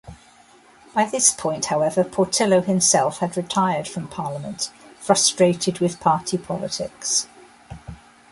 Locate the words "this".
1.05-1.31